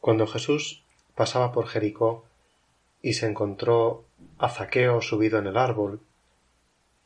Cuando 0.00 0.26
Jesús 0.26 0.82
pasaba 1.14 1.52
por 1.52 1.66
Jericó 1.66 2.24
y 3.02 3.14
se 3.14 3.26
encontró 3.26 4.04
a 4.38 4.48
Zaqueo 4.48 5.00
subido 5.02 5.38
en 5.38 5.46
el 5.46 5.56
árbol, 5.56 6.00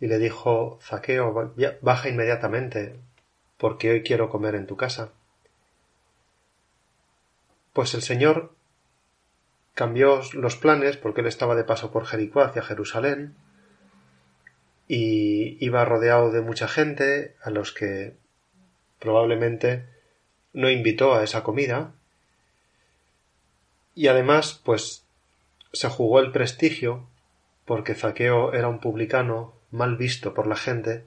y 0.01 0.07
le 0.07 0.19
dijo 0.19 0.79
Zaqueo, 0.83 1.55
baja 1.80 2.09
inmediatamente, 2.09 2.97
porque 3.59 3.91
hoy 3.91 4.03
quiero 4.03 4.29
comer 4.29 4.55
en 4.55 4.67
tu 4.67 4.77
casa. 4.77 5.12
Pues 7.73 7.95
el 7.95 8.03
Señor 8.03 8.53
cambió 9.75 10.20
los 10.34 10.56
planes 10.56 10.97
porque 10.97 11.20
él 11.20 11.27
estaba 11.27 11.55
de 11.55 11.65
paso 11.65 11.91
por 11.91 12.06
Jericó 12.06 12.42
hacia 12.42 12.62
Jerusalén 12.62 13.34
y 14.87 15.56
iba 15.65 15.84
rodeado 15.84 16.31
de 16.31 16.41
mucha 16.41 16.69
gente 16.69 17.34
a 17.42 17.51
los 17.51 17.73
que 17.73 18.15
probablemente 19.01 19.86
no 20.53 20.70
invitó 20.70 21.14
a 21.14 21.25
esa 21.25 21.42
comida 21.42 21.92
y 23.95 24.09
además, 24.09 24.61
pues, 24.64 25.05
se 25.73 25.89
jugó 25.89 26.20
el 26.20 26.33
prestigio, 26.33 27.06
porque 27.64 27.95
Zaqueo 27.95 28.53
era 28.53 28.69
un 28.69 28.81
publicano 28.81 29.55
mal 29.70 29.97
visto 29.97 30.34
por 30.34 30.47
la 30.47 30.56
gente, 30.56 31.05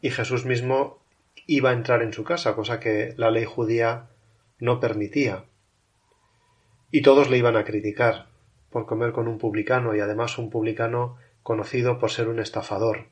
y 0.00 0.10
Jesús 0.10 0.44
mismo 0.44 0.98
iba 1.46 1.70
a 1.70 1.74
entrar 1.74 2.02
en 2.02 2.12
su 2.12 2.24
casa, 2.24 2.54
cosa 2.54 2.80
que 2.80 3.14
la 3.16 3.30
ley 3.30 3.44
judía 3.44 4.08
no 4.58 4.80
permitía. 4.80 5.44
Y 6.90 7.02
todos 7.02 7.30
le 7.30 7.38
iban 7.38 7.56
a 7.56 7.64
criticar 7.64 8.26
por 8.70 8.86
comer 8.86 9.12
con 9.12 9.28
un 9.28 9.38
publicano, 9.38 9.94
y 9.94 10.00
además 10.00 10.38
un 10.38 10.50
publicano 10.50 11.16
conocido 11.42 11.98
por 11.98 12.10
ser 12.10 12.28
un 12.28 12.38
estafador. 12.38 13.06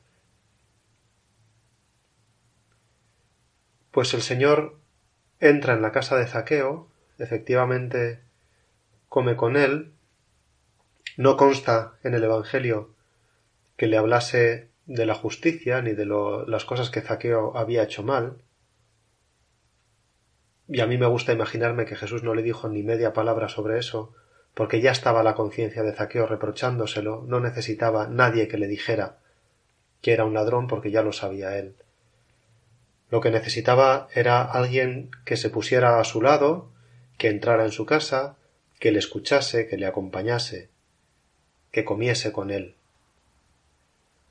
Pues 3.90 4.14
el 4.14 4.22
Señor 4.22 4.76
entra 5.40 5.74
en 5.74 5.82
la 5.82 5.92
casa 5.92 6.16
de 6.16 6.26
Zaqueo, 6.26 6.88
efectivamente 7.18 8.20
come 9.10 9.36
con 9.36 9.56
él, 9.56 9.92
no 11.18 11.36
consta 11.36 11.98
en 12.02 12.14
el 12.14 12.24
Evangelio 12.24 12.94
que 13.76 13.88
le 13.88 13.98
hablase 13.98 14.70
de 14.86 15.04
la 15.04 15.14
justicia 15.14 15.82
ni 15.82 15.92
de 15.92 16.06
las 16.46 16.64
cosas 16.64 16.88
que 16.88 17.02
Zaqueo 17.02 17.54
había 17.56 17.82
hecho 17.82 18.02
mal, 18.02 18.38
y 20.68 20.80
a 20.80 20.86
mí 20.86 20.96
me 20.96 21.06
gusta 21.06 21.32
imaginarme 21.32 21.84
que 21.84 21.96
Jesús 21.96 22.22
no 22.22 22.34
le 22.34 22.42
dijo 22.42 22.68
ni 22.68 22.84
media 22.84 23.12
palabra 23.12 23.48
sobre 23.48 23.78
eso, 23.78 24.14
porque 24.54 24.80
ya 24.80 24.92
estaba 24.92 25.24
la 25.24 25.34
conciencia 25.34 25.82
de 25.82 25.92
Zaqueo 25.92 26.26
reprochándoselo, 26.26 27.24
no 27.26 27.40
necesitaba 27.40 28.06
nadie 28.06 28.46
que 28.46 28.58
le 28.58 28.68
dijera 28.68 29.18
que 30.00 30.12
era 30.12 30.24
un 30.24 30.34
ladrón 30.34 30.68
porque 30.68 30.92
ya 30.92 31.02
lo 31.02 31.12
sabía 31.12 31.58
él. 31.58 31.74
Lo 33.10 33.20
que 33.20 33.32
necesitaba 33.32 34.06
era 34.14 34.42
alguien 34.42 35.10
que 35.24 35.36
se 35.36 35.50
pusiera 35.50 35.98
a 35.98 36.04
su 36.04 36.22
lado, 36.22 36.70
que 37.18 37.28
entrara 37.28 37.64
en 37.64 37.72
su 37.72 37.84
casa, 37.84 38.36
que 38.80 38.90
le 38.90 38.98
escuchase, 38.98 39.68
que 39.68 39.76
le 39.76 39.86
acompañase, 39.86 40.68
que 41.70 41.84
comiese 41.84 42.32
con 42.32 42.50
él. 42.50 42.74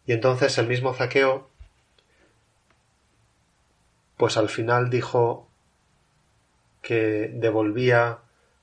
Y 0.06 0.12
entonces 0.12 0.58
el 0.58 0.68
mismo 0.68 0.94
Zaqueo, 0.94 1.48
pues 4.18 4.36
al 4.36 4.50
final 4.50 4.90
dijo 4.90 5.48
que 6.82 7.32
devolvía 7.34 8.20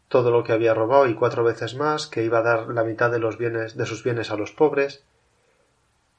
todo 0.09 0.31
lo 0.31 0.45
que 0.45 0.53
había 0.53 0.75
robado 0.75 1.09
y 1.09 1.15
cuatro 1.15 1.45
veces 1.45 1.75
más, 1.75 2.09
que 2.09 2.25
iba 2.25 2.39
a 2.39 2.43
dar 2.43 2.69
la 2.69 2.85
mitad 2.85 3.11
de 3.11 3.21
los 3.21 3.39
bienes 3.39 3.77
de 3.77 3.87
sus 3.87 4.03
bienes 4.03 4.31
a 4.31 4.37
los 4.37 4.51
pobres, 4.51 5.05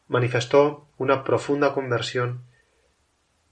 manifestó 0.08 0.88
una 0.98 1.24
profunda 1.26 1.74
conversión 1.74 2.42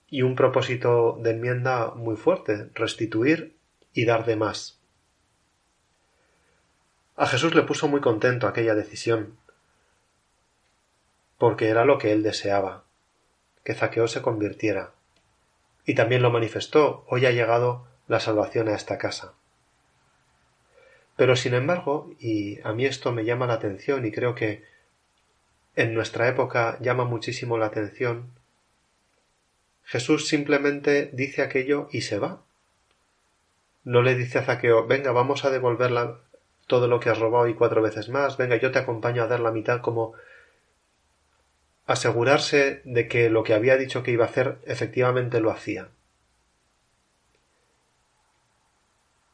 y 0.09 0.21
un 0.21 0.35
propósito 0.35 1.19
de 1.21 1.31
enmienda 1.31 1.91
muy 1.93 2.15
fuerte, 2.15 2.69
restituir 2.73 3.57
y 3.93 4.05
dar 4.05 4.25
de 4.25 4.37
más. 4.37 4.74
A 7.17 7.27
Jesús 7.27 7.55
le 7.55 7.63
puso 7.63 7.87
muy 7.87 8.01
contento 8.01 8.45
aquella 8.45 8.75
decisión, 8.75 9.37
porque 11.37 11.69
era 11.69 11.85
lo 11.85 11.97
que 11.97 12.11
él 12.11 12.23
deseaba, 12.23 12.83
que 13.63 13.73
Zaqueo 13.73 14.09
se 14.09 14.21
convirtiera. 14.21 14.91
Y 15.85 15.95
también 15.95 16.21
lo 16.21 16.29
manifestó, 16.29 17.05
hoy 17.07 17.25
ha 17.25 17.31
llegado 17.31 17.87
la 18.07 18.19
salvación 18.19 18.67
a 18.67 18.75
esta 18.75 18.97
casa. 18.97 19.33
Pero 21.15 21.37
sin 21.37 21.53
embargo, 21.53 22.13
y 22.19 22.59
a 22.67 22.73
mí 22.73 22.85
esto 22.85 23.13
me 23.13 23.23
llama 23.23 23.47
la 23.47 23.53
atención 23.53 24.05
y 24.05 24.11
creo 24.11 24.35
que 24.35 24.65
en 25.77 25.93
nuestra 25.93 26.27
época 26.27 26.77
llama 26.81 27.05
muchísimo 27.05 27.57
la 27.57 27.67
atención, 27.67 28.33
Jesús 29.83 30.27
simplemente 30.27 31.11
dice 31.13 31.43
aquello 31.43 31.87
y 31.91 32.01
se 32.01 32.19
va. 32.19 32.41
No 33.85 34.01
le 34.01 34.15
dice 34.15 34.39
a 34.39 34.43
Zaqueo, 34.43 34.85
venga, 34.85 35.11
vamos 35.11 35.45
a 35.45 35.51
devolver 35.51 35.91
la, 35.91 36.19
todo 36.67 36.87
lo 36.87 36.99
que 36.99 37.09
has 37.09 37.19
robado 37.19 37.47
y 37.47 37.53
cuatro 37.53 37.81
veces 37.81 38.09
más, 38.09 38.37
venga, 38.37 38.55
yo 38.57 38.71
te 38.71 38.79
acompaño 38.79 39.23
a 39.23 39.27
dar 39.27 39.39
la 39.39 39.51
mitad 39.51 39.81
como 39.81 40.13
asegurarse 41.85 42.81
de 42.83 43.07
que 43.07 43.29
lo 43.29 43.43
que 43.43 43.53
había 43.53 43.77
dicho 43.77 44.01
que 44.01 44.11
iba 44.11 44.25
a 44.25 44.29
hacer 44.29 44.57
efectivamente 44.65 45.39
lo 45.39 45.51
hacía. 45.51 45.89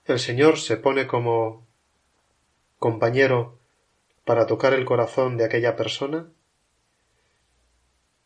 El 0.06 0.20
Señor 0.20 0.58
se 0.58 0.78
pone 0.78 1.08
como 1.08 1.66
compañero 2.80 3.58
para 4.26 4.48
tocar 4.48 4.74
el 4.74 4.84
corazón 4.86 5.38
de 5.38 5.46
aquella 5.46 5.76
persona 5.76 6.28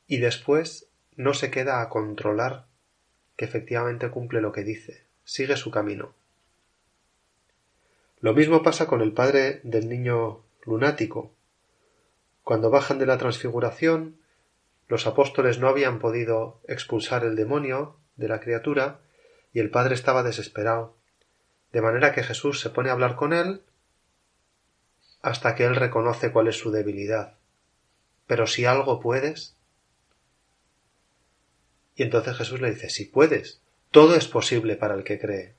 y 0.08 0.18
después 0.18 0.88
no 1.16 1.34
se 1.34 1.52
queda 1.52 1.82
a 1.82 1.90
controlar 1.90 2.66
que 3.38 3.46
efectivamente 3.46 4.10
cumple 4.10 4.42
lo 4.42 4.52
que 4.52 4.64
dice, 4.64 5.04
sigue 5.24 5.58
su 5.58 5.72
camino. 5.72 6.14
Lo 8.26 8.34
mismo 8.34 8.64
pasa 8.64 8.88
con 8.88 9.02
el 9.02 9.14
padre 9.14 9.60
del 9.62 9.88
niño 9.88 10.42
lunático. 10.64 11.32
Cuando 12.42 12.72
bajan 12.72 12.98
de 12.98 13.06
la 13.06 13.20
transfiguración, 13.20 14.18
los 14.88 15.06
apóstoles 15.06 15.60
no 15.60 15.68
habían 15.68 16.00
podido 16.00 16.60
expulsar 16.68 17.24
el 17.24 17.36
demonio 17.36 17.98
de 18.16 18.28
la 18.28 18.40
criatura 18.40 19.00
y 19.54 19.60
el 19.60 19.70
padre 19.70 19.94
estaba 19.94 20.24
desesperado. 20.24 20.96
De 21.72 21.84
manera 21.84 22.14
que 22.14 22.24
Jesús 22.24 22.62
se 22.62 22.72
pone 22.72 22.90
a 22.90 22.94
hablar 22.94 23.16
con 23.16 23.32
él 23.32 23.62
hasta 25.22 25.54
que 25.54 25.66
él 25.66 25.76
reconoce 25.76 26.32
cuál 26.32 26.48
es 26.48 26.58
su 26.58 26.72
debilidad. 26.72 27.36
Pero 28.26 28.48
si 28.48 28.66
algo 28.66 29.00
puedes. 29.02 29.56
Y 31.96 32.02
entonces 32.02 32.36
Jesús 32.36 32.60
le 32.60 32.72
dice, 32.72 32.90
si 32.90 33.06
puedes, 33.06 33.62
todo 33.92 34.16
es 34.16 34.28
posible 34.28 34.78
para 34.78 34.96
el 34.96 35.04
que 35.04 35.20
cree. 35.20 35.54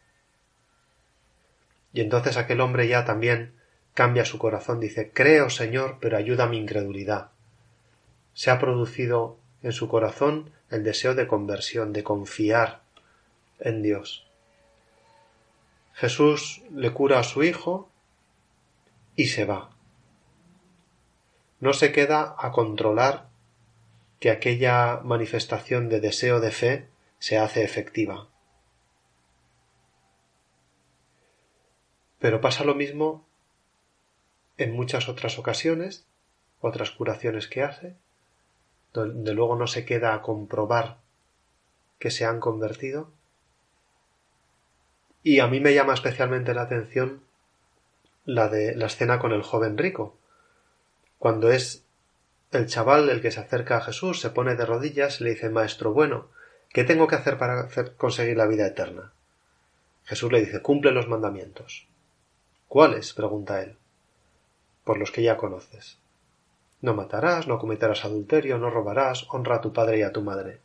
Y 1.96 2.02
entonces 2.02 2.36
aquel 2.36 2.60
hombre 2.60 2.88
ya 2.88 3.06
también 3.06 3.54
cambia 3.94 4.26
su 4.26 4.36
corazón, 4.36 4.80
dice 4.80 5.12
Creo, 5.14 5.48
Señor, 5.48 5.96
pero 5.98 6.18
ayuda 6.18 6.44
a 6.44 6.46
mi 6.46 6.58
incredulidad. 6.58 7.30
Se 8.34 8.50
ha 8.50 8.58
producido 8.58 9.38
en 9.62 9.72
su 9.72 9.88
corazón 9.88 10.50
el 10.68 10.84
deseo 10.84 11.14
de 11.14 11.26
conversión, 11.26 11.94
de 11.94 12.04
confiar 12.04 12.82
en 13.60 13.82
Dios. 13.82 14.26
Jesús 15.94 16.60
le 16.70 16.92
cura 16.92 17.18
a 17.18 17.24
su 17.24 17.42
hijo 17.42 17.88
y 19.14 19.28
se 19.28 19.46
va. 19.46 19.70
No 21.60 21.72
se 21.72 21.92
queda 21.92 22.36
a 22.38 22.52
controlar 22.52 23.28
que 24.20 24.30
aquella 24.30 25.00
manifestación 25.02 25.88
de 25.88 26.00
deseo 26.00 26.40
de 26.40 26.50
fe 26.50 26.88
se 27.20 27.38
hace 27.38 27.64
efectiva. 27.64 28.28
Pero 32.26 32.40
pasa 32.40 32.64
lo 32.64 32.74
mismo 32.74 33.24
en 34.56 34.72
muchas 34.72 35.08
otras 35.08 35.38
ocasiones, 35.38 36.08
otras 36.60 36.90
curaciones 36.90 37.46
que 37.46 37.62
hace, 37.62 37.94
donde 38.92 39.32
luego 39.32 39.54
no 39.54 39.68
se 39.68 39.84
queda 39.84 40.12
a 40.12 40.22
comprobar 40.22 40.96
que 42.00 42.10
se 42.10 42.24
han 42.24 42.40
convertido. 42.40 43.12
Y 45.22 45.38
a 45.38 45.46
mí 45.46 45.60
me 45.60 45.72
llama 45.72 45.94
especialmente 45.94 46.52
la 46.52 46.62
atención 46.62 47.22
la 48.24 48.48
de 48.48 48.74
la 48.74 48.86
escena 48.86 49.20
con 49.20 49.30
el 49.30 49.42
joven 49.42 49.78
rico, 49.78 50.16
cuando 51.20 51.52
es 51.52 51.84
El 52.50 52.66
chaval, 52.66 53.08
el 53.08 53.22
que 53.22 53.30
se 53.30 53.38
acerca 53.38 53.76
a 53.76 53.82
Jesús, 53.82 54.20
se 54.20 54.30
pone 54.30 54.56
de 54.56 54.66
rodillas 54.66 55.20
y 55.20 55.24
le 55.24 55.30
dice 55.30 55.48
Maestro 55.48 55.92
bueno, 55.92 56.26
¿qué 56.70 56.82
tengo 56.82 57.06
que 57.06 57.14
hacer 57.14 57.38
para 57.38 57.68
conseguir 57.96 58.36
la 58.36 58.48
vida 58.48 58.66
eterna? 58.66 59.12
Jesús 60.06 60.32
le 60.32 60.40
dice 60.40 60.60
Cumple 60.60 60.90
los 60.90 61.06
mandamientos. 61.06 61.86
¿Cuáles? 62.76 63.14
pregunta 63.14 63.62
él. 63.62 63.78
Por 64.84 64.98
los 64.98 65.10
que 65.10 65.22
ya 65.22 65.38
conoces. 65.38 65.98
No 66.82 66.92
matarás, 66.92 67.48
no 67.48 67.58
cometerás 67.58 68.04
adulterio, 68.04 68.58
no 68.58 68.68
robarás, 68.68 69.26
honra 69.30 69.56
a 69.56 69.60
tu 69.62 69.72
padre 69.72 70.00
y 70.00 70.02
a 70.02 70.12
tu 70.12 70.20
madre. 70.20 70.60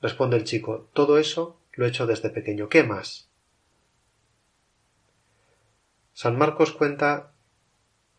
Responde 0.00 0.36
el 0.36 0.44
chico 0.44 0.88
Todo 0.92 1.18
eso 1.18 1.58
lo 1.72 1.84
he 1.84 1.88
hecho 1.88 2.06
desde 2.06 2.30
pequeño. 2.30 2.68
¿Qué 2.68 2.84
más? 2.84 3.28
San 6.12 6.38
Marcos 6.38 6.70
cuenta 6.70 7.32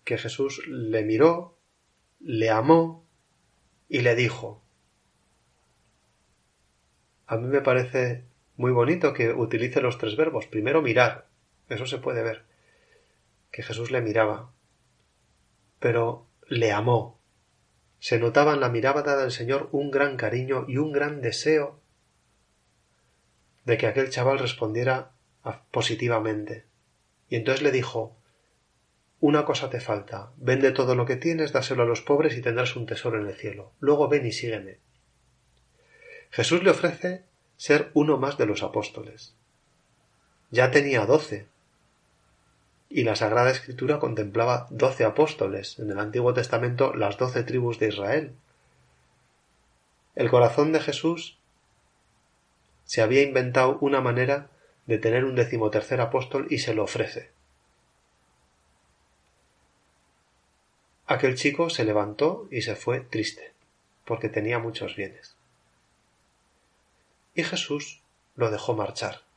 que 0.03 0.17
Jesús 0.17 0.61
le 0.67 1.05
miró, 1.05 1.55
le 2.19 2.49
amó 2.49 3.05
y 3.87 4.01
le 4.01 4.15
dijo. 4.15 4.61
A 7.25 7.37
mí 7.37 7.47
me 7.47 7.61
parece 7.61 8.25
muy 8.57 8.73
bonito 8.73 9.13
que 9.13 9.31
utilice 9.31 9.79
los 9.79 9.97
tres 9.97 10.17
verbos. 10.17 10.45
Primero 10.45 10.81
mirar, 10.81 11.28
eso 11.69 11.85
se 11.85 11.97
puede 11.99 12.23
ver, 12.23 12.43
que 13.51 13.63
Jesús 13.63 13.91
le 13.91 14.01
miraba, 14.01 14.51
pero 15.79 16.25
le 16.47 16.71
amó. 16.71 17.19
Se 17.99 18.19
notaba 18.19 18.53
en 18.53 18.59
la 18.59 18.69
mirada 18.69 19.17
del 19.17 19.31
Señor 19.31 19.69
un 19.71 19.91
gran 19.91 20.17
cariño 20.17 20.65
y 20.67 20.77
un 20.77 20.91
gran 20.91 21.21
deseo 21.21 21.79
de 23.65 23.77
que 23.77 23.87
aquel 23.87 24.09
chaval 24.09 24.39
respondiera 24.39 25.11
positivamente. 25.71 26.65
Y 27.29 27.35
entonces 27.35 27.61
le 27.61 27.71
dijo 27.71 28.15
una 29.21 29.43
cosa 29.43 29.69
te 29.69 29.81
falta. 29.81 30.31
Vende 30.37 30.71
todo 30.71 30.95
lo 30.95 31.05
que 31.05 31.17
tienes, 31.17 31.51
dáselo 31.51 31.83
a 31.83 31.85
los 31.85 32.01
pobres 32.01 32.37
y 32.37 32.41
tendrás 32.41 32.75
un 32.75 32.85
tesoro 32.85 33.19
en 33.19 33.27
el 33.27 33.35
cielo. 33.35 33.73
Luego 33.79 34.07
ven 34.07 34.25
y 34.25 34.31
sígueme. 34.31 34.77
Jesús 36.31 36.63
le 36.63 36.69
ofrece 36.69 37.25
ser 37.57 37.91
uno 37.93 38.17
más 38.17 38.37
de 38.37 38.45
los 38.45 38.63
apóstoles. 38.63 39.35
Ya 40.51 40.71
tenía 40.71 41.05
doce. 41.05 41.47
Y 42.89 43.03
la 43.03 43.15
Sagrada 43.15 43.51
Escritura 43.51 43.99
contemplaba 43.99 44.67
doce 44.71 45.05
apóstoles, 45.05 45.77
en 45.77 45.91
el 45.91 45.99
Antiguo 45.99 46.33
Testamento 46.33 46.93
las 46.95 47.17
doce 47.17 47.43
tribus 47.43 47.77
de 47.77 47.89
Israel. 47.89 48.33
El 50.15 50.29
corazón 50.29 50.71
de 50.71 50.79
Jesús 50.79 51.37
se 52.85 53.03
había 53.03 53.21
inventado 53.21 53.77
una 53.81 54.01
manera 54.01 54.49
de 54.87 54.97
tener 54.97 55.23
un 55.23 55.35
decimotercer 55.35 56.01
apóstol 56.01 56.47
y 56.49 56.57
se 56.57 56.73
lo 56.73 56.83
ofrece. 56.83 57.29
Aquel 61.05 61.35
chico 61.35 61.69
se 61.69 61.85
levantó 61.85 62.47
y 62.49 62.63
se 62.63 62.75
fue 62.75 63.01
triste, 63.01 63.53
porque 64.05 64.29
tenía 64.29 64.57
muchos 64.57 64.95
bienes. 64.95 65.35
Y 67.35 67.43
Jesús 67.43 68.01
lo 68.35 68.49
dejó 68.49 68.73
marchar. 68.73 69.28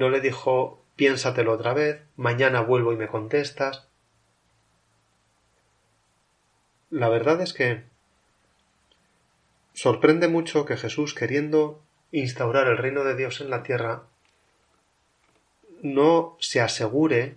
No 0.00 0.08
le 0.08 0.22
dijo 0.22 0.82
piénsatelo 0.96 1.52
otra 1.52 1.74
vez, 1.74 2.00
mañana 2.16 2.62
vuelvo 2.62 2.94
y 2.94 2.96
me 2.96 3.06
contestas. 3.06 3.86
La 6.88 7.10
verdad 7.10 7.42
es 7.42 7.52
que 7.52 7.82
sorprende 9.74 10.26
mucho 10.26 10.64
que 10.64 10.78
Jesús, 10.78 11.12
queriendo 11.12 11.82
instaurar 12.12 12.66
el 12.68 12.78
reino 12.78 13.04
de 13.04 13.14
Dios 13.14 13.42
en 13.42 13.50
la 13.50 13.62
tierra, 13.62 14.04
no 15.82 16.34
se 16.40 16.62
asegure 16.62 17.34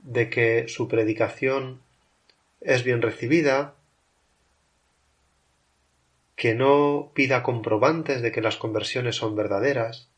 de 0.00 0.28
que 0.28 0.66
su 0.66 0.88
predicación 0.88 1.82
es 2.60 2.82
bien 2.82 3.00
recibida, 3.00 3.76
que 6.34 6.56
no 6.56 7.12
pida 7.14 7.44
comprobantes 7.44 8.22
de 8.22 8.32
que 8.32 8.42
las 8.42 8.56
conversiones 8.56 9.14
son 9.14 9.36
verdaderas, 9.36 10.08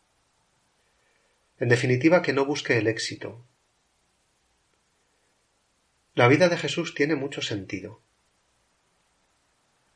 en 1.64 1.70
definitiva 1.70 2.20
que 2.20 2.34
no 2.34 2.44
busque 2.44 2.76
el 2.76 2.86
éxito. 2.86 3.42
La 6.14 6.28
vida 6.28 6.50
de 6.50 6.58
Jesús 6.58 6.94
tiene 6.94 7.14
mucho 7.14 7.40
sentido. 7.40 8.02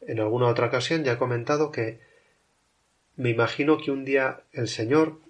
En 0.01 0.19
alguna 0.19 0.47
otra 0.47 0.69
ocasión 0.69 1.05
ya 1.05 1.13
he 1.13 1.19
comentado 1.19 1.71
que 1.71 2.01
me 3.17 3.29
imagino 3.29 3.77
que 3.77 3.91
un 3.91 4.07
día 4.07 4.45
el 4.53 4.69
Señor, 4.69 5.21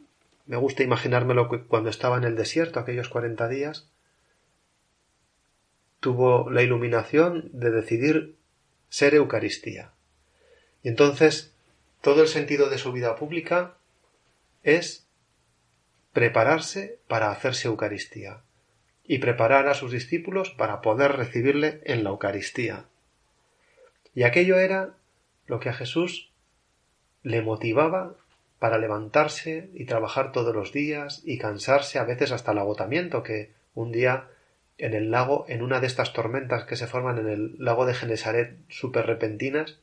me 0.46 0.56
gusta 0.56 0.84
imaginármelo 0.84 1.48
cuando 1.66 1.90
estaba 1.90 2.18
en 2.18 2.22
el 2.22 2.36
desierto 2.36 2.78
aquellos 2.78 3.08
cuarenta 3.08 3.48
días, 3.48 3.90
tuvo 5.98 6.50
la 6.50 6.62
iluminación 6.62 7.50
de 7.52 7.72
decidir 7.72 8.36
ser 8.90 9.16
Eucaristía. 9.16 9.90
Y 10.84 10.88
entonces 10.90 11.52
todo 12.00 12.22
el 12.22 12.28
sentido 12.28 12.70
de 12.70 12.78
su 12.78 12.92
vida 12.92 13.16
pública 13.16 13.74
es 14.62 15.07
prepararse 16.12 16.98
para 17.08 17.30
hacerse 17.30 17.68
Eucaristía 17.68 18.42
y 19.04 19.18
preparar 19.18 19.68
a 19.68 19.74
sus 19.74 19.92
discípulos 19.92 20.50
para 20.50 20.80
poder 20.82 21.12
recibirle 21.12 21.80
en 21.84 22.04
la 22.04 22.10
Eucaristía. 22.10 22.84
Y 24.14 24.24
aquello 24.24 24.58
era 24.58 24.94
lo 25.46 25.60
que 25.60 25.70
a 25.70 25.74
Jesús 25.74 26.30
le 27.22 27.42
motivaba 27.42 28.14
para 28.58 28.78
levantarse 28.78 29.70
y 29.74 29.84
trabajar 29.84 30.32
todos 30.32 30.54
los 30.54 30.72
días 30.72 31.22
y 31.24 31.38
cansarse 31.38 31.98
a 31.98 32.04
veces 32.04 32.32
hasta 32.32 32.52
el 32.52 32.58
agotamiento 32.58 33.22
que 33.22 33.52
un 33.74 33.92
día 33.92 34.28
en 34.78 34.94
el 34.94 35.10
lago, 35.10 35.44
en 35.48 35.62
una 35.62 35.80
de 35.80 35.86
estas 35.86 36.12
tormentas 36.12 36.64
que 36.64 36.76
se 36.76 36.86
forman 36.86 37.18
en 37.18 37.28
el 37.28 37.54
lago 37.58 37.86
de 37.86 37.94
Genesaret 37.94 38.56
súper 38.68 39.06
repentinas, 39.06 39.78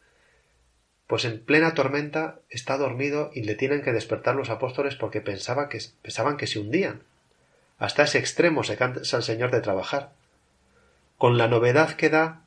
pues 1.08 1.26
en 1.26 1.44
plena 1.44 1.74
tormenta 1.74 2.40
está 2.50 2.78
dormido 2.78 3.30
y 3.34 3.44
le 3.44 3.56
tienen 3.56 3.84
que 3.84 3.94
despertar 3.94 4.36
los 4.36 4.50
apóstoles 4.50 4.96
porque 4.96 5.22
pensaba 5.22 5.70
que, 5.70 5.80
pensaban 6.02 6.38
que 6.38 6.48
se 6.48 6.60
hundían. 6.60 7.04
Hasta 7.78 8.04
ese 8.04 8.18
extremo 8.18 8.64
se 8.64 8.78
cansa 8.78 9.18
el 9.18 9.24
Señor 9.24 9.52
de 9.52 9.62
trabajar. 9.62 10.14
Con 11.18 11.38
la 11.38 11.48
novedad 11.48 11.96
que 11.96 12.10
da 12.10 12.42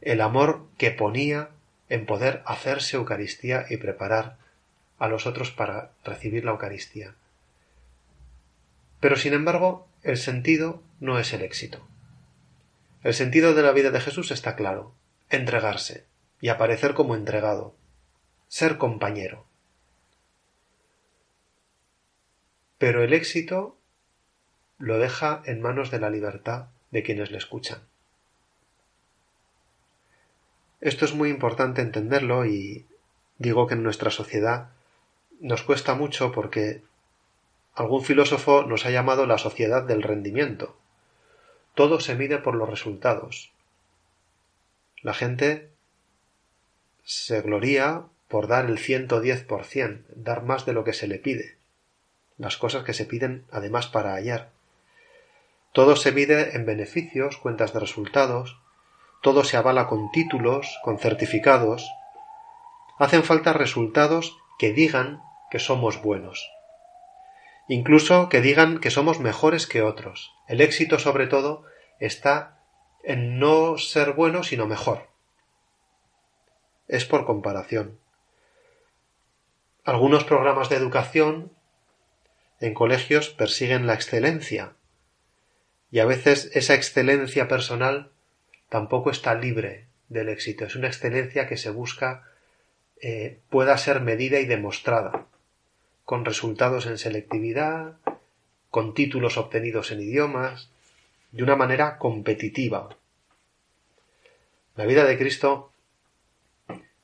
el 0.00 0.20
amor 0.20 0.66
que 0.78 0.90
ponía 0.90 1.50
en 1.88 2.06
poder 2.06 2.42
hacerse 2.44 2.96
Eucaristía 2.96 3.66
y 3.68 3.76
preparar 3.76 4.36
a 4.98 5.08
los 5.08 5.26
otros 5.26 5.50
para 5.50 5.92
recibir 6.04 6.44
la 6.44 6.52
Eucaristía. 6.52 7.14
Pero 8.98 9.16
sin 9.16 9.32
embargo, 9.32 9.86
el 10.02 10.16
sentido 10.16 10.82
no 10.98 11.18
es 11.18 11.32
el 11.32 11.42
éxito. 11.42 11.86
El 13.02 13.14
sentido 13.14 13.54
de 13.54 13.62
la 13.62 13.72
vida 13.72 13.90
de 13.90 14.00
Jesús 14.00 14.30
está 14.30 14.56
claro, 14.56 14.92
entregarse 15.30 16.09
y 16.40 16.48
aparecer 16.48 16.94
como 16.94 17.14
entregado, 17.14 17.74
ser 18.48 18.78
compañero. 18.78 19.44
Pero 22.78 23.04
el 23.04 23.12
éxito 23.12 23.76
lo 24.78 24.98
deja 24.98 25.42
en 25.44 25.60
manos 25.60 25.90
de 25.90 26.00
la 26.00 26.10
libertad 26.10 26.66
de 26.90 27.02
quienes 27.02 27.30
le 27.30 27.38
escuchan. 27.38 27.80
Esto 30.80 31.04
es 31.04 31.14
muy 31.14 31.28
importante 31.28 31.82
entenderlo 31.82 32.46
y 32.46 32.86
digo 33.36 33.66
que 33.66 33.74
en 33.74 33.82
nuestra 33.82 34.10
sociedad 34.10 34.70
nos 35.40 35.62
cuesta 35.62 35.94
mucho 35.94 36.32
porque 36.32 36.82
Algún 37.74 38.04
filósofo 38.04 38.64
nos 38.64 38.84
ha 38.84 38.90
llamado 38.90 39.26
la 39.26 39.38
sociedad 39.38 39.82
del 39.82 40.02
rendimiento. 40.02 40.76
Todo 41.74 42.00
se 42.00 42.14
mide 42.14 42.38
por 42.38 42.54
los 42.54 42.68
resultados. 42.68 43.52
La 45.02 45.14
gente 45.14 45.70
se 47.10 47.40
gloría 47.40 48.04
por 48.28 48.46
dar 48.46 48.66
el 48.66 48.78
ciento 48.78 49.20
diez 49.20 49.42
por 49.42 49.64
cien, 49.64 50.06
dar 50.14 50.44
más 50.44 50.64
de 50.64 50.72
lo 50.72 50.84
que 50.84 50.92
se 50.92 51.08
le 51.08 51.18
pide, 51.18 51.56
las 52.38 52.56
cosas 52.56 52.84
que 52.84 52.94
se 52.94 53.04
piden 53.04 53.44
además 53.50 53.88
para 53.88 54.14
hallar. 54.14 54.50
Todo 55.72 55.96
se 55.96 56.12
mide 56.12 56.54
en 56.54 56.66
beneficios, 56.66 57.36
cuentas 57.36 57.72
de 57.72 57.80
resultados, 57.80 58.60
todo 59.22 59.42
se 59.42 59.56
avala 59.56 59.88
con 59.88 60.12
títulos, 60.12 60.78
con 60.84 60.98
certificados. 60.98 61.90
Hacen 62.98 63.24
falta 63.24 63.52
resultados 63.52 64.36
que 64.60 64.72
digan 64.72 65.20
que 65.50 65.58
somos 65.58 66.00
buenos 66.00 66.50
incluso 67.70 68.28
que 68.28 68.40
digan 68.40 68.80
que 68.80 68.90
somos 68.90 69.20
mejores 69.20 69.68
que 69.68 69.80
otros. 69.82 70.32
El 70.48 70.60
éxito, 70.60 70.98
sobre 70.98 71.28
todo, 71.28 71.62
está 72.00 72.58
en 73.04 73.38
no 73.38 73.78
ser 73.78 74.12
bueno, 74.12 74.42
sino 74.42 74.66
mejor. 74.66 75.09
Es 76.90 77.04
por 77.04 77.24
comparación. 77.24 78.00
Algunos 79.84 80.24
programas 80.24 80.68
de 80.68 80.76
educación 80.76 81.52
en 82.58 82.74
colegios 82.74 83.28
persiguen 83.28 83.86
la 83.86 83.94
excelencia, 83.94 84.72
y 85.92 86.00
a 86.00 86.04
veces 86.04 86.50
esa 86.54 86.74
excelencia 86.74 87.46
personal 87.46 88.10
tampoco 88.68 89.12
está 89.12 89.36
libre 89.36 89.86
del 90.08 90.28
éxito. 90.28 90.64
Es 90.64 90.74
una 90.74 90.88
excelencia 90.88 91.48
que 91.48 91.56
se 91.56 91.70
busca 91.70 92.24
eh, 93.00 93.38
pueda 93.50 93.78
ser 93.78 94.00
medida 94.00 94.40
y 94.40 94.46
demostrada 94.46 95.26
con 96.04 96.24
resultados 96.24 96.86
en 96.86 96.98
selectividad, 96.98 97.94
con 98.68 98.94
títulos 98.94 99.38
obtenidos 99.38 99.92
en 99.92 100.00
idiomas. 100.00 100.70
de 101.30 101.44
una 101.44 101.54
manera 101.54 101.96
competitiva. 101.98 102.96
La 104.74 104.84
vida 104.84 105.04
de 105.04 105.16
Cristo, 105.16 105.69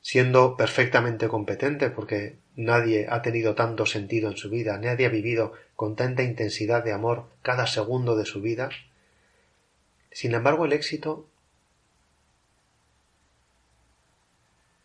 siendo 0.07 0.55
perfectamente 0.55 1.27
competente, 1.27 1.89
porque 1.89 2.37
nadie 2.55 3.07
ha 3.09 3.21
tenido 3.21 3.55
tanto 3.55 3.85
sentido 3.85 4.31
en 4.31 4.37
su 4.37 4.49
vida, 4.49 4.77
nadie 4.77 5.05
ha 5.05 5.09
vivido 5.09 5.51
con 5.75 5.97
tanta 5.97 6.23
intensidad 6.23 6.81
de 6.81 6.93
amor 6.93 7.25
cada 7.41 7.67
segundo 7.67 8.15
de 8.15 8.23
su 8.23 8.39
vida, 8.39 8.69
sin 10.09 10.33
embargo 10.33 10.63
el 10.63 10.71
éxito 10.71 11.27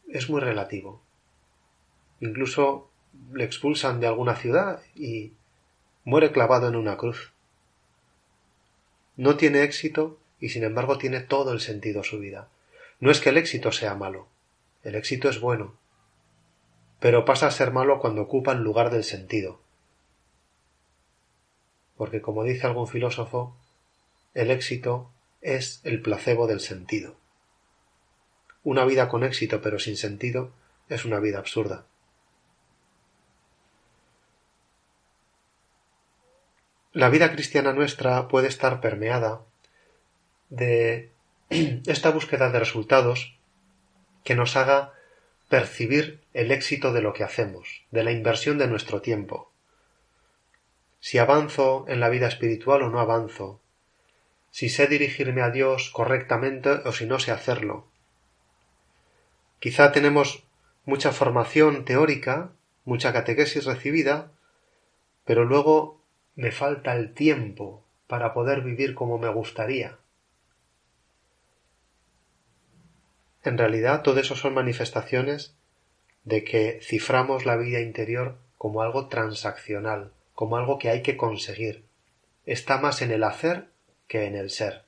es 0.09 0.29
muy 0.29 0.41
relativo. 0.41 1.01
Incluso 2.19 2.91
le 3.33 3.45
expulsan 3.45 4.01
de 4.01 4.09
alguna 4.09 4.35
ciudad 4.35 4.83
y 4.97 5.35
muere 6.03 6.33
clavado 6.33 6.67
en 6.67 6.75
una 6.75 6.97
cruz. 6.97 7.33
No 9.17 9.37
tiene 9.37 9.63
éxito 9.63 10.19
y 10.41 10.49
sin 10.49 10.65
embargo 10.65 10.99
tiene 10.99 11.21
todo 11.21 11.53
el 11.53 11.61
sentido 11.61 12.03
su 12.03 12.19
vida. 12.19 12.49
No 12.99 13.13
es 13.13 13.21
que 13.21 13.31
el 13.31 13.37
éxito 13.37 13.71
sea 13.71 13.95
malo, 13.95 14.27
el 14.83 14.95
éxito 14.95 15.29
es 15.29 15.41
bueno, 15.41 15.77
pero 17.01 17.25
pasa 17.25 17.47
a 17.47 17.51
ser 17.51 17.73
malo 17.73 17.99
cuando 17.99 18.23
ocupa 18.23 18.53
el 18.53 18.63
lugar 18.63 18.91
del 18.91 19.05
sentido. 19.05 19.61
Porque 21.97 22.21
como 22.21 22.45
dice 22.45 22.67
algún 22.67 22.89
filósofo, 22.89 23.57
el 24.35 24.51
éxito 24.51 25.11
es 25.41 25.81
el 25.85 26.01
placebo 26.01 26.47
del 26.47 26.61
sentido. 26.61 27.17
Una 28.65 28.85
vida 28.85 29.09
con 29.09 29.25
éxito 29.25 29.61
pero 29.61 29.79
sin 29.79 29.97
sentido 29.97 30.53
es 30.89 31.05
una 31.05 31.19
vida 31.19 31.39
absurda. 31.39 31.87
La 36.93 37.09
vida 37.09 37.33
cristiana 37.33 37.73
nuestra 37.73 38.29
puede 38.29 38.49
estar 38.49 38.81
permeada 38.81 39.41
de 40.51 41.11
esta 41.49 42.11
búsqueda 42.11 42.51
de 42.51 42.59
resultados 42.59 43.39
que 44.25 44.35
nos 44.35 44.57
haga 44.57 44.93
percibir 45.49 46.21
el 46.33 46.51
éxito 46.51 46.93
de 46.93 47.03
lo 47.03 47.13
que 47.13 47.25
hacemos, 47.25 47.83
de 47.91 48.05
la 48.05 48.13
inversión 48.13 48.59
de 48.59 48.67
nuestro 48.67 49.03
tiempo. 49.03 49.51
Si 51.01 51.19
avanzo 51.19 51.85
en 51.89 52.01
la 52.01 52.09
vida 52.09 52.29
espiritual 52.29 52.83
o 52.83 52.89
no 52.89 53.01
avanzo, 53.01 53.61
si 54.51 54.69
sé 54.69 54.87
dirigirme 54.87 55.43
a 55.43 55.51
Dios 55.51 55.91
correctamente 55.91 56.71
o 56.85 56.93
si 56.93 57.07
no 57.07 57.19
sé 57.19 57.33
hacerlo. 57.33 57.87
Quizá 59.59 59.93
tenemos 59.93 60.45
mucha 60.85 61.13
formación 61.13 61.85
teórica, 61.85 62.51
mucha 62.85 63.13
catequesis 63.13 63.65
recibida, 63.65 64.31
pero 65.25 65.45
luego 65.45 66.01
me 66.35 66.51
falta 66.51 66.95
el 66.97 67.15
tiempo 67.15 67.83
para 68.07 68.35
poder 68.35 68.61
vivir 68.61 68.95
como 68.95 69.19
me 69.19 69.29
gustaría. 69.29 69.99
En 73.45 73.59
realidad 73.59 74.03
todo 74.03 74.21
eso 74.21 74.37
son 74.37 74.55
manifestaciones 74.55 75.57
de 76.25 76.45
que 76.45 76.81
ciframos 76.83 77.45
la 77.45 77.57
vida 77.57 77.81
interior 77.81 78.39
como 78.57 78.83
algo 78.83 79.09
transaccional, 79.09 80.13
como 80.35 80.57
algo 80.57 80.79
que 80.79 80.91
hay 80.91 81.03
que 81.03 81.17
conseguir. 81.17 81.85
Está 82.47 82.79
más 82.79 83.03
en 83.03 83.11
el 83.11 83.25
hacer 83.25 83.69
que 84.07 84.27
en 84.27 84.37
el 84.37 84.51
ser. 84.51 84.85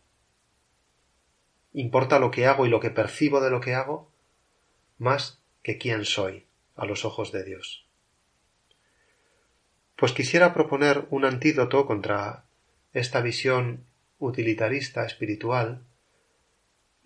Importa 1.73 2.21
lo 2.21 2.31
que 2.31 2.47
hago 2.47 2.67
y 2.67 2.69
lo 2.69 2.79
que 2.79 2.91
percibo 2.91 3.41
de 3.41 3.51
lo 3.51 3.61
que 3.61 3.75
hago 3.75 4.11
más 4.99 5.41
que 5.63 5.77
quién 5.77 6.05
soy 6.05 6.47
a 6.77 6.87
los 6.87 7.05
ojos 7.05 7.33
de 7.33 7.43
Dios. 7.43 7.87
Pues 9.97 10.13
quisiera 10.13 10.55
proponer 10.55 11.07
un 11.11 11.25
antídoto 11.25 11.87
contra 11.87 12.45
esta 12.93 13.21
visión 13.21 13.87
utilitarista 14.19 15.05
espiritual 15.05 15.85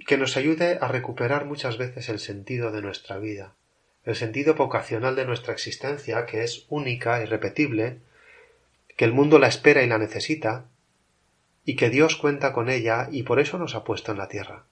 que 0.07 0.17
nos 0.17 0.37
ayude 0.37 0.79
a 0.81 0.89
recuperar 0.89 1.45
muchas 1.45 1.77
veces 1.77 2.09
el 2.09 2.19
sentido 2.19 2.71
de 2.71 2.83
nuestra 2.83 3.19
vida, 3.19 3.55
el 4.05 4.17
sentido 4.17 4.55
vocacional 4.55 5.17
de 5.17 5.25
nuestra 5.25 5.53
existencia, 5.53 6.25
que 6.27 6.45
es 6.45 6.67
única, 6.69 7.21
y 7.21 7.25
irrepetible, 7.25 7.99
que 8.97 9.05
el 9.05 9.13
mundo 9.13 9.39
la 9.39 9.49
espera 9.49 9.83
y 9.83 9.87
la 9.87 9.99
necesita, 9.99 10.65
y 11.65 11.77
que 11.77 11.91
Dios 11.91 12.17
cuenta 12.17 12.53
con 12.53 12.71
ella 12.71 13.09
y 13.11 13.25
por 13.25 13.41
eso 13.41 13.59
nos 13.59 13.75
ha 13.75 13.85
puesto 13.85 14.13
en 14.13 14.19
la 14.19 14.29
tierra. 14.29 14.65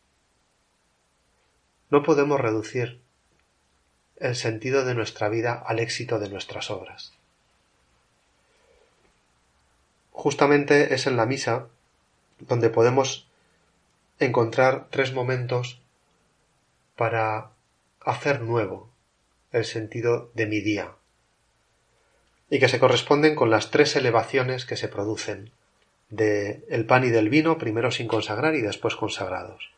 No 1.91 2.03
podemos 2.03 2.41
reducir 2.41 3.01
el 4.17 4.35
sentido 4.35 4.85
de 4.85 4.95
nuestra 4.95 5.29
vida 5.29 5.63
al 5.67 5.79
éxito 5.79 6.19
de 6.19 6.31
nuestras 6.31 6.71
obras. 6.71 7.13
Justamente 10.11 10.95
es 10.95 11.07
en 11.07 11.17
la 11.17 11.27
misa 11.27 11.67
donde 12.41 12.71
podemos 12.71 13.26
encontrar 14.19 14.89
tres 14.91 15.13
momentos 15.13 15.83
para 16.97 17.51
hacer 18.01 18.41
nuevo 18.41 18.91
el 19.53 19.65
sentido 19.65 20.31
de 20.35 20.47
mi 20.47 20.61
día 20.61 20.93
y 22.49 22.59
que 22.59 22.69
se 22.69 22.79
corresponden 22.79 23.35
con 23.35 23.51
las 23.51 23.71
tres 23.71 23.97
elevaciones 23.97 24.65
que 24.65 24.77
se 24.77 24.89
producen 24.89 25.51
de 26.09 26.65
el 26.69 26.87
pan 26.87 27.05
y 27.05 27.11
del 27.11 27.29
vino, 27.29 27.59
primero 27.59 27.91
sin 27.91 28.07
consagrar 28.07 28.55
y 28.55 28.63
después 28.63 28.95
consagrados. 28.95 29.71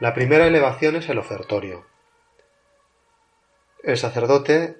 La 0.00 0.14
primera 0.14 0.46
elevación 0.46 0.96
es 0.96 1.08
el 1.08 1.18
ofertorio. 1.18 1.84
El 3.82 3.98
sacerdote, 3.98 4.78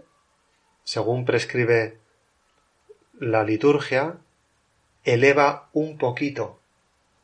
según 0.84 1.24
prescribe 1.24 1.98
la 3.18 3.44
liturgia 3.44 4.16
eleva 5.04 5.68
un 5.72 5.98
poquito 5.98 6.58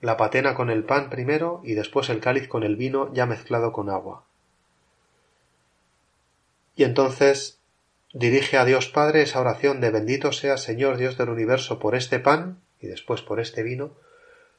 la 0.00 0.16
patena 0.16 0.54
con 0.54 0.70
el 0.70 0.84
pan 0.84 1.10
primero 1.10 1.60
y 1.64 1.74
después 1.74 2.08
el 2.08 2.20
cáliz 2.20 2.48
con 2.48 2.62
el 2.62 2.76
vino 2.76 3.12
ya 3.12 3.26
mezclado 3.26 3.72
con 3.72 3.90
agua. 3.90 4.24
Y 6.74 6.84
entonces 6.84 7.58
dirige 8.12 8.56
a 8.56 8.64
Dios 8.64 8.88
Padre 8.88 9.22
esa 9.22 9.40
oración 9.40 9.80
de 9.80 9.90
bendito 9.90 10.32
sea 10.32 10.56
Señor 10.56 10.96
Dios 10.96 11.18
del 11.18 11.28
universo 11.28 11.78
por 11.78 11.94
este 11.94 12.18
pan 12.18 12.60
y 12.80 12.86
después 12.86 13.20
por 13.20 13.40
este 13.40 13.62
vino, 13.62 13.92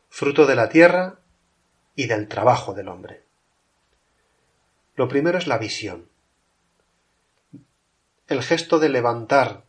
fruto 0.09 0.45
de 0.45 0.55
la 0.55 0.69
tierra 0.69 1.19
y 1.95 2.05
del 2.05 2.27
trabajo 2.27 2.73
del 2.73 2.87
hombre. 2.87 3.23
Lo 4.95 5.07
primero 5.07 5.37
es 5.37 5.47
la 5.47 5.57
visión. 5.57 6.07
El 8.27 8.43
gesto 8.43 8.79
de 8.79 8.89
levantar 8.89 9.63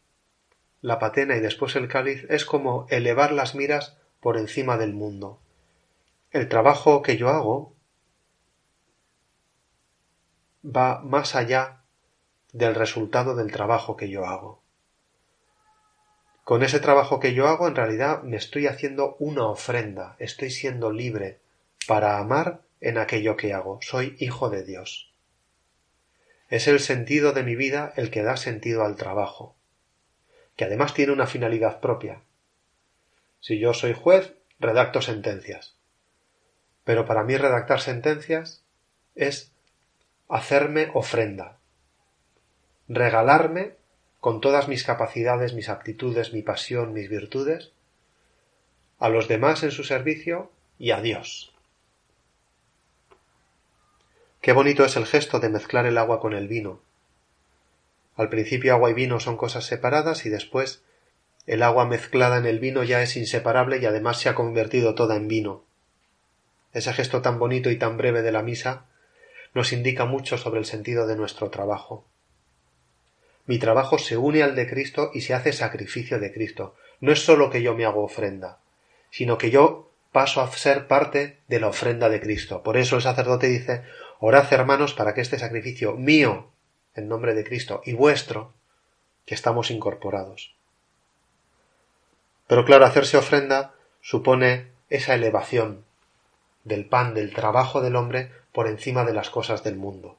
la 0.82 0.98
patena 0.98 1.36
y 1.36 1.40
después 1.40 1.74
el 1.76 1.88
cáliz 1.88 2.26
es 2.28 2.44
como 2.44 2.86
elevar 2.90 3.32
las 3.32 3.54
miras 3.54 3.96
por 4.20 4.36
encima 4.36 4.76
del 4.76 4.92
mundo. 4.92 5.41
El 6.32 6.48
trabajo 6.48 7.02
que 7.02 7.16
yo 7.16 7.28
hago 7.28 7.76
va 10.64 11.00
más 11.00 11.34
allá 11.34 11.82
del 12.52 12.74
resultado 12.74 13.34
del 13.36 13.52
trabajo 13.52 13.96
que 13.96 14.08
yo 14.08 14.24
hago. 14.26 14.62
Con 16.44 16.62
ese 16.62 16.80
trabajo 16.80 17.20
que 17.20 17.34
yo 17.34 17.48
hago 17.48 17.68
en 17.68 17.76
realidad 17.76 18.22
me 18.22 18.36
estoy 18.36 18.66
haciendo 18.66 19.16
una 19.18 19.46
ofrenda, 19.46 20.16
estoy 20.18 20.50
siendo 20.50 20.90
libre 20.90 21.40
para 21.86 22.18
amar 22.18 22.62
en 22.80 22.98
aquello 22.98 23.36
que 23.36 23.52
hago. 23.52 23.78
Soy 23.82 24.16
hijo 24.18 24.50
de 24.50 24.64
Dios. 24.64 25.12
Es 26.48 26.66
el 26.66 26.80
sentido 26.80 27.32
de 27.32 27.42
mi 27.42 27.54
vida 27.54 27.92
el 27.96 28.10
que 28.10 28.22
da 28.22 28.36
sentido 28.36 28.84
al 28.84 28.96
trabajo 28.96 29.54
que 30.56 30.64
además 30.64 30.94
tiene 30.94 31.12
una 31.12 31.26
finalidad 31.26 31.80
propia. 31.80 32.22
Si 33.40 33.58
yo 33.58 33.74
soy 33.74 33.94
juez, 33.94 34.34
redacto 34.58 35.02
sentencias. 35.02 35.76
Pero 36.84 37.06
para 37.06 37.22
mí 37.22 37.36
redactar 37.36 37.80
sentencias 37.80 38.64
es 39.14 39.52
hacerme 40.28 40.90
ofrenda, 40.94 41.58
regalarme 42.88 43.76
con 44.20 44.40
todas 44.40 44.68
mis 44.68 44.84
capacidades, 44.84 45.52
mis 45.54 45.68
aptitudes, 45.68 46.32
mi 46.32 46.42
pasión, 46.42 46.92
mis 46.92 47.08
virtudes, 47.08 47.72
a 48.98 49.08
los 49.08 49.28
demás 49.28 49.62
en 49.62 49.72
su 49.72 49.84
servicio 49.84 50.50
y 50.78 50.92
a 50.92 51.00
Dios. 51.00 51.54
Qué 54.40 54.52
bonito 54.52 54.84
es 54.84 54.96
el 54.96 55.06
gesto 55.06 55.38
de 55.40 55.48
mezclar 55.48 55.86
el 55.86 55.98
agua 55.98 56.20
con 56.20 56.32
el 56.32 56.48
vino, 56.48 56.80
al 58.16 58.28
principio 58.28 58.74
agua 58.74 58.90
y 58.90 58.94
vino 58.94 59.20
son 59.20 59.36
cosas 59.36 59.64
separadas 59.64 60.26
y 60.26 60.28
después 60.28 60.82
el 61.46 61.62
agua 61.62 61.86
mezclada 61.86 62.38
en 62.38 62.46
el 62.46 62.58
vino 62.58 62.82
ya 62.84 63.02
es 63.02 63.16
inseparable 63.16 63.78
y 63.78 63.86
además 63.86 64.20
se 64.20 64.28
ha 64.28 64.34
convertido 64.34 64.94
toda 64.94 65.16
en 65.16 65.28
vino. 65.28 65.64
Ese 66.72 66.92
gesto 66.92 67.22
tan 67.22 67.38
bonito 67.38 67.70
y 67.70 67.76
tan 67.76 67.96
breve 67.96 68.22
de 68.22 68.32
la 68.32 68.42
misa 68.42 68.86
nos 69.54 69.72
indica 69.72 70.04
mucho 70.04 70.38
sobre 70.38 70.60
el 70.60 70.66
sentido 70.66 71.06
de 71.06 71.16
nuestro 71.16 71.50
trabajo. 71.50 72.04
Mi 73.46 73.58
trabajo 73.58 73.98
se 73.98 74.16
une 74.16 74.42
al 74.42 74.54
de 74.54 74.68
Cristo 74.68 75.10
y 75.12 75.22
se 75.22 75.34
hace 75.34 75.52
sacrificio 75.52 76.18
de 76.18 76.32
Cristo. 76.32 76.74
No 77.00 77.12
es 77.12 77.24
sólo 77.24 77.50
que 77.50 77.62
yo 77.62 77.74
me 77.74 77.84
hago 77.84 78.02
ofrenda, 78.02 78.58
sino 79.10 79.36
que 79.36 79.50
yo 79.50 79.90
paso 80.12 80.40
a 80.40 80.50
ser 80.52 80.86
parte 80.86 81.38
de 81.48 81.60
la 81.60 81.68
ofrenda 81.68 82.08
de 82.08 82.20
Cristo. 82.20 82.62
Por 82.62 82.76
eso 82.76 82.96
el 82.96 83.02
sacerdote 83.02 83.48
dice 83.48 83.82
Orad 84.20 84.50
hermanos 84.52 84.94
para 84.94 85.14
que 85.14 85.20
este 85.20 85.38
sacrificio 85.38 85.94
mío 85.96 86.48
en 86.94 87.08
nombre 87.08 87.34
de 87.34 87.44
Cristo 87.44 87.82
y 87.84 87.94
vuestro, 87.94 88.52
que 89.26 89.34
estamos 89.34 89.70
incorporados. 89.70 90.54
Pero 92.46 92.64
claro, 92.64 92.84
hacerse 92.84 93.16
ofrenda 93.16 93.74
supone 94.00 94.68
esa 94.90 95.14
elevación 95.14 95.84
del 96.64 96.86
pan, 96.86 97.14
del 97.14 97.34
trabajo 97.34 97.80
del 97.80 97.96
hombre 97.96 98.32
por 98.52 98.68
encima 98.68 99.04
de 99.04 99.14
las 99.14 99.30
cosas 99.30 99.62
del 99.64 99.76
mundo, 99.76 100.18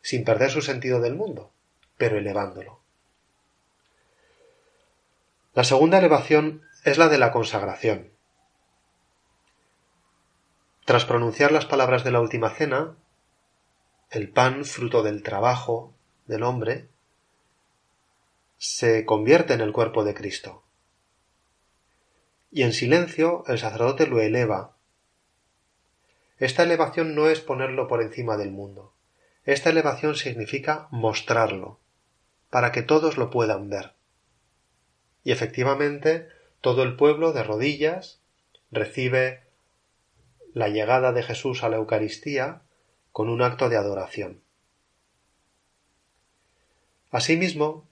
sin 0.00 0.24
perder 0.24 0.50
su 0.50 0.62
sentido 0.62 1.00
del 1.00 1.14
mundo, 1.14 1.50
pero 1.96 2.18
elevándolo. 2.18 2.80
La 5.54 5.64
segunda 5.64 5.98
elevación 5.98 6.62
es 6.84 6.98
la 6.98 7.08
de 7.08 7.18
la 7.18 7.30
consagración. 7.30 8.10
Tras 10.84 11.04
pronunciar 11.04 11.52
las 11.52 11.66
palabras 11.66 12.04
de 12.04 12.10
la 12.10 12.20
última 12.20 12.50
cena, 12.50 12.96
el 14.10 14.28
pan, 14.30 14.64
fruto 14.64 15.02
del 15.02 15.22
trabajo 15.22 15.94
del 16.26 16.42
hombre, 16.42 16.88
se 18.58 19.04
convierte 19.04 19.54
en 19.54 19.60
el 19.60 19.72
cuerpo 19.72 20.04
de 20.04 20.14
Cristo. 20.14 20.62
Y 22.50 22.62
en 22.62 22.72
silencio 22.72 23.44
el 23.46 23.58
sacerdote 23.58 24.06
lo 24.06 24.20
eleva. 24.20 24.71
Esta 26.42 26.64
elevación 26.64 27.14
no 27.14 27.28
es 27.28 27.40
ponerlo 27.40 27.86
por 27.86 28.02
encima 28.02 28.36
del 28.36 28.50
mundo. 28.50 28.92
Esta 29.44 29.70
elevación 29.70 30.16
significa 30.16 30.88
mostrarlo, 30.90 31.78
para 32.50 32.72
que 32.72 32.82
todos 32.82 33.16
lo 33.16 33.30
puedan 33.30 33.70
ver. 33.70 33.92
Y 35.22 35.30
efectivamente, 35.30 36.26
todo 36.60 36.82
el 36.82 36.96
pueblo 36.96 37.32
de 37.32 37.44
rodillas 37.44 38.18
recibe 38.72 39.44
la 40.52 40.66
llegada 40.66 41.12
de 41.12 41.22
Jesús 41.22 41.62
a 41.62 41.68
la 41.68 41.76
Eucaristía 41.76 42.62
con 43.12 43.28
un 43.28 43.40
acto 43.40 43.68
de 43.68 43.76
adoración. 43.76 44.42
Asimismo, 47.12 47.88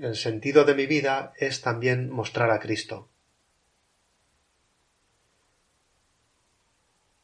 el 0.00 0.14
sentido 0.14 0.64
de 0.64 0.76
mi 0.76 0.86
vida 0.86 1.32
es 1.38 1.60
también 1.60 2.08
mostrar 2.08 2.52
a 2.52 2.60
Cristo. 2.60 3.08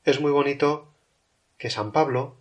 Es 0.09 0.23
muy 0.23 0.31
bonito 0.31 0.89
que 1.59 1.69
San 1.69 1.93
Pablo, 1.93 2.39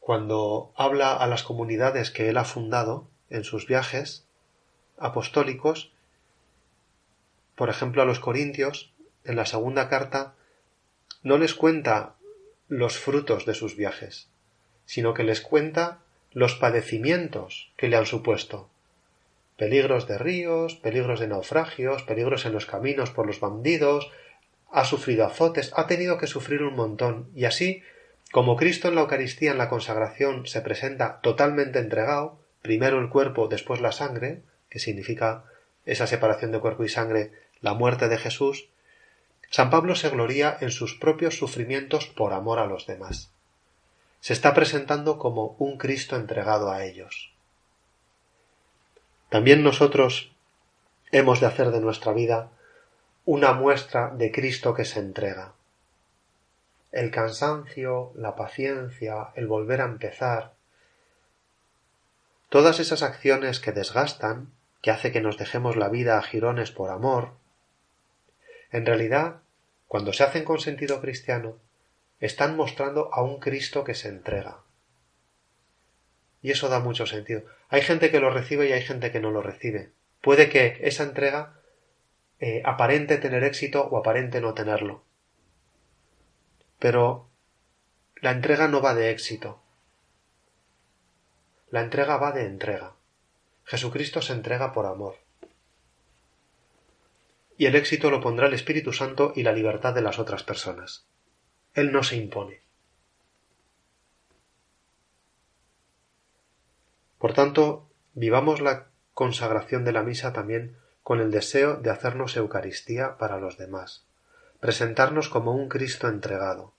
cuando 0.00 0.72
habla 0.74 1.14
a 1.14 1.26
las 1.26 1.42
comunidades 1.42 2.10
que 2.10 2.30
él 2.30 2.38
ha 2.38 2.46
fundado 2.46 3.06
en 3.28 3.44
sus 3.44 3.66
viajes 3.66 4.24
apostólicos, 4.96 5.92
por 7.56 7.68
ejemplo 7.68 8.00
a 8.00 8.06
los 8.06 8.20
Corintios, 8.20 8.94
en 9.24 9.36
la 9.36 9.44
segunda 9.44 9.90
carta, 9.90 10.32
no 11.22 11.36
les 11.36 11.52
cuenta 11.52 12.14
los 12.68 12.96
frutos 12.96 13.44
de 13.44 13.52
sus 13.52 13.76
viajes, 13.76 14.30
sino 14.86 15.12
que 15.12 15.24
les 15.24 15.42
cuenta 15.42 15.98
los 16.32 16.54
padecimientos 16.54 17.70
que 17.76 17.88
le 17.88 17.98
han 17.98 18.06
supuesto. 18.06 18.70
Peligros 19.58 20.08
de 20.08 20.16
ríos, 20.16 20.76
peligros 20.76 21.20
de 21.20 21.28
naufragios, 21.28 22.02
peligros 22.04 22.46
en 22.46 22.54
los 22.54 22.64
caminos 22.64 23.10
por 23.10 23.26
los 23.26 23.40
bandidos, 23.40 24.10
ha 24.74 24.84
sufrido 24.84 25.24
azotes, 25.24 25.72
ha 25.76 25.86
tenido 25.86 26.18
que 26.18 26.26
sufrir 26.26 26.62
un 26.62 26.74
montón, 26.74 27.30
y 27.34 27.44
así, 27.44 27.82
como 28.32 28.56
Cristo 28.56 28.88
en 28.88 28.96
la 28.96 29.02
Eucaristía 29.02 29.52
en 29.52 29.58
la 29.58 29.68
consagración 29.68 30.46
se 30.46 30.60
presenta 30.60 31.20
totalmente 31.20 31.78
entregado, 31.78 32.40
primero 32.60 32.98
el 32.98 33.08
cuerpo, 33.08 33.46
después 33.46 33.80
la 33.80 33.92
sangre, 33.92 34.42
que 34.68 34.80
significa 34.80 35.44
esa 35.86 36.08
separación 36.08 36.50
de 36.50 36.58
cuerpo 36.58 36.82
y 36.82 36.88
sangre, 36.88 37.30
la 37.60 37.74
muerte 37.74 38.08
de 38.08 38.18
Jesús, 38.18 38.68
San 39.48 39.70
Pablo 39.70 39.94
se 39.94 40.10
gloría 40.10 40.56
en 40.60 40.72
sus 40.72 40.96
propios 40.96 41.38
sufrimientos 41.38 42.06
por 42.06 42.32
amor 42.32 42.58
a 42.58 42.66
los 42.66 42.88
demás. 42.88 43.30
Se 44.20 44.32
está 44.32 44.54
presentando 44.54 45.18
como 45.18 45.54
un 45.60 45.78
Cristo 45.78 46.16
entregado 46.16 46.72
a 46.72 46.84
ellos. 46.84 47.32
También 49.28 49.62
nosotros 49.62 50.32
hemos 51.12 51.38
de 51.38 51.46
hacer 51.46 51.70
de 51.70 51.80
nuestra 51.80 52.12
vida 52.12 52.50
una 53.24 53.52
muestra 53.54 54.10
de 54.10 54.30
Cristo 54.30 54.74
que 54.74 54.84
se 54.84 55.00
entrega. 55.00 55.52
El 56.92 57.10
cansancio, 57.10 58.12
la 58.14 58.36
paciencia, 58.36 59.28
el 59.34 59.46
volver 59.46 59.80
a 59.80 59.86
empezar, 59.86 60.52
todas 62.48 62.80
esas 62.80 63.02
acciones 63.02 63.60
que 63.60 63.72
desgastan, 63.72 64.52
que 64.82 64.90
hace 64.90 65.10
que 65.10 65.20
nos 65.20 65.38
dejemos 65.38 65.76
la 65.76 65.88
vida 65.88 66.18
a 66.18 66.22
jirones 66.22 66.70
por 66.70 66.90
amor, 66.90 67.30
en 68.70 68.84
realidad 68.86 69.36
cuando 69.88 70.12
se 70.12 70.24
hacen 70.24 70.44
con 70.44 70.60
sentido 70.60 71.00
cristiano, 71.00 71.56
están 72.20 72.56
mostrando 72.56 73.10
a 73.12 73.22
un 73.22 73.38
Cristo 73.38 73.84
que 73.84 73.94
se 73.94 74.08
entrega. 74.08 74.58
Y 76.42 76.50
eso 76.50 76.68
da 76.68 76.80
mucho 76.80 77.06
sentido. 77.06 77.42
Hay 77.68 77.82
gente 77.82 78.10
que 78.10 78.20
lo 78.20 78.30
recibe 78.30 78.68
y 78.68 78.72
hay 78.72 78.82
gente 78.82 79.10
que 79.10 79.20
no 79.20 79.30
lo 79.30 79.40
recibe. 79.40 79.90
Puede 80.20 80.48
que 80.48 80.78
esa 80.82 81.04
entrega 81.04 81.53
eh, 82.40 82.62
aparente 82.64 83.18
tener 83.18 83.44
éxito 83.44 83.86
o 83.86 83.96
aparente 83.96 84.40
no 84.40 84.54
tenerlo. 84.54 85.02
Pero 86.78 87.28
la 88.16 88.32
entrega 88.32 88.68
no 88.68 88.80
va 88.82 88.94
de 88.94 89.10
éxito. 89.10 89.60
La 91.70 91.80
entrega 91.80 92.16
va 92.16 92.32
de 92.32 92.46
entrega. 92.46 92.94
Jesucristo 93.64 94.20
se 94.20 94.32
entrega 94.32 94.72
por 94.72 94.86
amor 94.86 95.24
y 97.56 97.66
el 97.66 97.76
éxito 97.76 98.10
lo 98.10 98.20
pondrá 98.20 98.46
el 98.46 98.54
Espíritu 98.54 98.92
Santo 98.92 99.32
y 99.36 99.42
la 99.42 99.52
libertad 99.52 99.94
de 99.94 100.02
las 100.02 100.18
otras 100.18 100.42
personas. 100.42 101.06
Él 101.72 101.92
no 101.92 102.02
se 102.02 102.16
impone. 102.16 102.60
Por 107.18 107.32
tanto, 107.32 107.88
vivamos 108.12 108.60
la 108.60 108.88
consagración 109.14 109.84
de 109.84 109.92
la 109.92 110.02
misa 110.02 110.32
también 110.32 110.76
con 111.04 111.20
el 111.20 111.30
deseo 111.30 111.76
de 111.76 111.90
hacernos 111.90 112.36
Eucaristía 112.36 113.18
para 113.18 113.38
los 113.38 113.58
demás, 113.58 114.06
presentarnos 114.58 115.28
como 115.28 115.52
un 115.52 115.68
Cristo 115.68 116.08
entregado, 116.08 116.72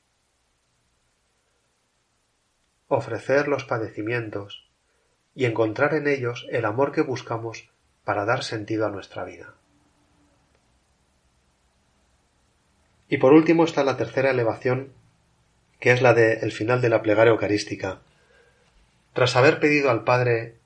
ofrecer 2.88 3.48
los 3.48 3.66
padecimientos 3.66 4.68
y 5.36 5.46
encontrar 5.46 5.94
en 5.94 6.08
ellos 6.08 6.48
el 6.50 6.66
amor 6.66 6.92
que 6.92 7.02
buscamos 7.02 7.70
para 8.04 8.26
dar 8.26 8.44
sentido 8.44 8.88
a 8.88 8.90
nuestra 8.90 9.24
vida. 9.26 9.54
Y 13.08 13.18
por 13.18 13.34
último 13.34 13.64
está 13.64 13.84
la 13.84 13.98
tercera 13.98 14.32
elevación, 14.32 14.92
que 15.80 15.92
es 15.92 16.02
la 16.02 16.16
del 16.16 16.40
el 16.42 16.52
final 16.52 16.82
de 16.82 16.90
la 16.90 17.04
plegaria 17.04 17.32
eucarística. 17.32 18.00
Tras 19.14 19.36
haber 19.36 19.60
pedido 19.60 19.92
al 19.92 20.04
Padre 20.04 20.58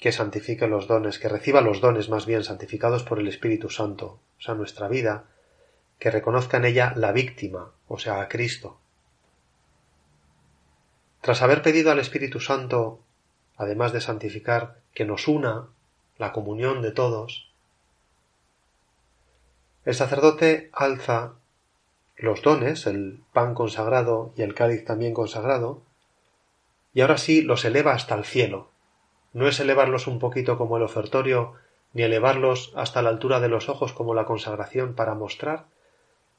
que 0.00 0.12
santifique 0.12 0.66
los 0.66 0.88
dones, 0.88 1.18
que 1.18 1.28
reciba 1.28 1.60
los 1.60 1.80
dones 1.80 2.08
más 2.08 2.24
bien 2.24 2.42
santificados 2.42 3.02
por 3.02 3.18
el 3.18 3.28
Espíritu 3.28 3.68
Santo, 3.68 4.18
o 4.38 4.40
sea, 4.40 4.54
nuestra 4.54 4.88
vida, 4.88 5.26
que 5.98 6.10
reconozca 6.10 6.56
en 6.56 6.64
ella 6.64 6.94
la 6.96 7.12
víctima, 7.12 7.72
o 7.86 7.98
sea, 7.98 8.22
a 8.22 8.28
Cristo. 8.28 8.78
Tras 11.20 11.42
haber 11.42 11.60
pedido 11.60 11.90
al 11.92 11.98
Espíritu 11.98 12.40
Santo, 12.40 13.00
además 13.58 13.92
de 13.92 14.00
santificar, 14.00 14.78
que 14.94 15.04
nos 15.04 15.28
una 15.28 15.68
la 16.16 16.32
comunión 16.32 16.80
de 16.80 16.92
todos, 16.92 17.52
el 19.84 19.94
sacerdote 19.94 20.70
alza 20.72 21.34
los 22.16 22.42
dones, 22.42 22.86
el 22.86 23.20
pan 23.32 23.54
consagrado 23.54 24.32
y 24.36 24.42
el 24.42 24.54
cáliz 24.54 24.84
también 24.84 25.12
consagrado, 25.12 25.82
y 26.94 27.02
ahora 27.02 27.18
sí 27.18 27.42
los 27.42 27.64
eleva 27.66 27.92
hasta 27.92 28.14
el 28.14 28.24
cielo. 28.24 28.69
No 29.32 29.46
es 29.48 29.60
elevarlos 29.60 30.06
un 30.06 30.18
poquito 30.18 30.58
como 30.58 30.76
el 30.76 30.82
ofertorio, 30.82 31.54
ni 31.92 32.02
elevarlos 32.02 32.72
hasta 32.74 33.02
la 33.02 33.10
altura 33.10 33.40
de 33.40 33.48
los 33.48 33.68
ojos 33.68 33.92
como 33.92 34.14
la 34.14 34.24
consagración 34.24 34.94
para 34.94 35.14
mostrar, 35.14 35.66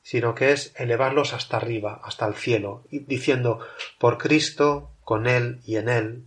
sino 0.03 0.35
que 0.35 0.51
es 0.51 0.73
elevarlos 0.77 1.33
hasta 1.33 1.57
arriba, 1.57 2.01
hasta 2.03 2.27
el 2.27 2.35
cielo, 2.35 2.83
diciendo 2.89 3.59
por 3.99 4.17
Cristo, 4.17 4.91
con 5.03 5.27
Él 5.27 5.61
y 5.65 5.75
en 5.75 5.89
Él. 5.89 6.23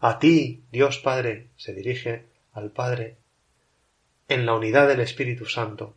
A 0.00 0.18
ti, 0.18 0.62
Dios 0.70 0.98
Padre, 0.98 1.48
se 1.56 1.72
dirige 1.72 2.26
al 2.52 2.70
Padre, 2.70 3.16
en 4.28 4.46
la 4.46 4.54
unidad 4.54 4.88
del 4.88 5.00
Espíritu 5.00 5.46
Santo, 5.46 5.94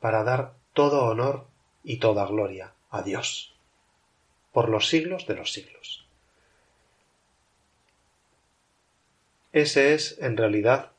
para 0.00 0.24
dar 0.24 0.54
todo 0.72 1.04
honor 1.04 1.46
y 1.82 1.98
toda 1.98 2.26
gloria 2.26 2.72
a 2.90 3.02
Dios, 3.02 3.54
por 4.52 4.68
los 4.68 4.88
siglos 4.88 5.26
de 5.26 5.34
los 5.34 5.52
siglos. 5.52 6.01
Ese 9.52 9.94
es, 9.94 10.18
en 10.20 10.36
realidad, 10.36 10.92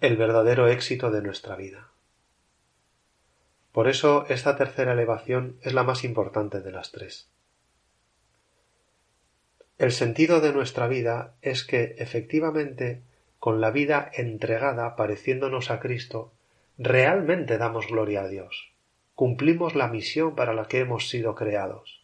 el 0.00 0.16
verdadero 0.16 0.68
éxito 0.68 1.10
de 1.10 1.22
nuestra 1.22 1.56
vida. 1.56 1.88
Por 3.72 3.88
eso 3.88 4.26
esta 4.28 4.56
tercera 4.56 4.92
elevación 4.92 5.58
es 5.62 5.74
la 5.74 5.84
más 5.84 6.02
importante 6.04 6.60
de 6.60 6.72
las 6.72 6.90
tres. 6.90 7.28
El 9.78 9.92
sentido 9.92 10.40
de 10.40 10.52
nuestra 10.52 10.88
vida 10.88 11.34
es 11.42 11.64
que, 11.64 11.94
efectivamente, 11.98 13.02
con 13.38 13.60
la 13.60 13.70
vida 13.70 14.10
entregada 14.14 14.96
pareciéndonos 14.96 15.70
a 15.70 15.80
Cristo, 15.80 16.32
realmente 16.76 17.58
damos 17.58 17.86
gloria 17.86 18.22
a 18.22 18.28
Dios 18.28 18.70
cumplimos 19.20 19.74
la 19.74 19.86
misión 19.86 20.34
para 20.34 20.54
la 20.54 20.64
que 20.64 20.78
hemos 20.78 21.10
sido 21.10 21.34
creados. 21.34 22.02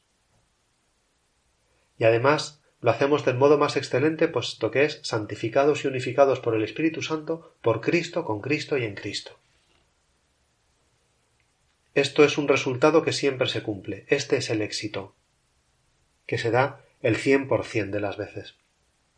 Y 1.96 2.04
además 2.04 2.62
lo 2.86 2.92
hacemos 2.92 3.24
del 3.24 3.36
modo 3.36 3.58
más 3.58 3.76
excelente, 3.76 4.28
puesto 4.28 4.70
que 4.70 4.84
es 4.84 5.00
santificados 5.02 5.84
y 5.84 5.88
unificados 5.88 6.38
por 6.38 6.54
el 6.54 6.62
Espíritu 6.62 7.02
Santo, 7.02 7.52
por 7.60 7.80
Cristo, 7.80 8.24
con 8.24 8.40
Cristo 8.40 8.78
y 8.78 8.84
en 8.84 8.94
Cristo. 8.94 9.32
Esto 11.96 12.22
es 12.22 12.38
un 12.38 12.46
resultado 12.46 13.02
que 13.02 13.12
siempre 13.12 13.48
se 13.48 13.64
cumple. 13.64 14.04
Este 14.06 14.36
es 14.36 14.50
el 14.50 14.62
éxito, 14.62 15.14
que 16.28 16.38
se 16.38 16.52
da 16.52 16.80
el 17.02 17.16
cien 17.16 17.48
por 17.48 17.64
cien 17.64 17.90
de 17.90 17.98
las 17.98 18.16
veces. 18.16 18.54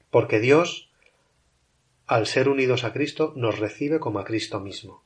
Porque 0.08 0.40
Dios, 0.40 0.88
al 2.06 2.26
ser 2.26 2.48
unidos 2.48 2.84
a 2.84 2.94
Cristo, 2.94 3.34
nos 3.36 3.58
recibe 3.58 4.00
como 4.00 4.18
a 4.18 4.24
Cristo 4.24 4.60
mismo. 4.60 5.02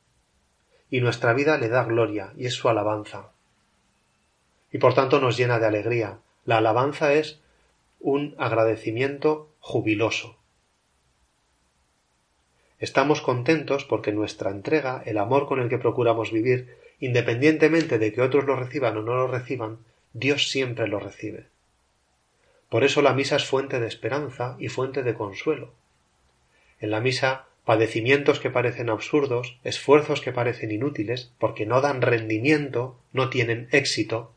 Y 0.88 1.00
nuestra 1.00 1.32
vida 1.32 1.58
le 1.58 1.68
da 1.68 1.82
gloria 1.82 2.32
y 2.36 2.46
es 2.46 2.54
su 2.54 2.68
alabanza. 2.68 3.32
Y 4.70 4.78
por 4.78 4.94
tanto 4.94 5.20
nos 5.20 5.36
llena 5.36 5.58
de 5.58 5.66
alegría. 5.66 6.18
La 6.44 6.58
alabanza 6.58 7.12
es 7.12 7.41
un 8.02 8.34
agradecimiento 8.36 9.48
jubiloso. 9.60 10.36
Estamos 12.80 13.20
contentos 13.20 13.84
porque 13.84 14.10
nuestra 14.10 14.50
entrega, 14.50 15.02
el 15.06 15.18
amor 15.18 15.46
con 15.46 15.60
el 15.60 15.68
que 15.68 15.78
procuramos 15.78 16.32
vivir, 16.32 16.76
independientemente 16.98 17.98
de 18.00 18.12
que 18.12 18.20
otros 18.20 18.44
lo 18.44 18.56
reciban 18.56 18.96
o 18.96 19.02
no 19.02 19.14
lo 19.14 19.28
reciban, 19.28 19.78
Dios 20.12 20.50
siempre 20.50 20.88
lo 20.88 20.98
recibe. 20.98 21.46
Por 22.68 22.82
eso 22.82 23.02
la 23.02 23.14
misa 23.14 23.36
es 23.36 23.44
fuente 23.44 23.78
de 23.78 23.86
esperanza 23.86 24.56
y 24.58 24.68
fuente 24.68 25.04
de 25.04 25.14
consuelo. 25.14 25.72
En 26.80 26.90
la 26.90 27.00
misa, 27.00 27.46
padecimientos 27.64 28.40
que 28.40 28.50
parecen 28.50 28.90
absurdos, 28.90 29.58
esfuerzos 29.62 30.20
que 30.20 30.32
parecen 30.32 30.72
inútiles, 30.72 31.32
porque 31.38 31.66
no 31.66 31.80
dan 31.80 32.02
rendimiento, 32.02 32.98
no 33.12 33.30
tienen 33.30 33.68
éxito, 33.70 34.32